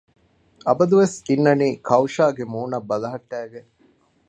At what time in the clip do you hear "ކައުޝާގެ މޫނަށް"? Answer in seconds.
1.87-2.87